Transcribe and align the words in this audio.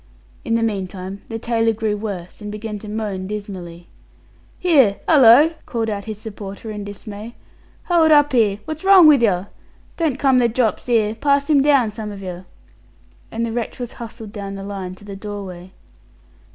In 0.43 0.55
the 0.55 0.63
meantime 0.63 1.21
the 1.29 1.37
tailor 1.37 1.73
grew 1.73 1.95
worse, 1.95 2.41
and 2.41 2.51
began 2.51 2.79
to 2.79 2.89
moan 2.89 3.27
dismally. 3.27 3.87
"Here! 4.57 4.95
'ullo!" 5.07 5.53
called 5.67 5.91
out 5.91 6.05
his 6.05 6.19
supporter, 6.19 6.71
in 6.71 6.83
dismay. 6.83 7.35
"Hold 7.83 8.09
up 8.11 8.33
'ere! 8.33 8.57
Wot's 8.65 8.83
wrong 8.83 9.05
with 9.05 9.21
yer? 9.21 9.49
Don't 9.97 10.17
come 10.17 10.39
the 10.39 10.49
drops 10.49 10.89
'ere. 10.89 11.13
Pass 11.13 11.51
him 11.51 11.61
down, 11.61 11.91
some 11.91 12.09
of 12.11 12.23
yer," 12.23 12.47
and 13.29 13.45
the 13.45 13.51
wretch 13.51 13.77
was 13.79 13.93
hustled 14.01 14.31
down 14.31 14.55
to 14.95 15.05
the 15.05 15.15
doorway. 15.15 15.71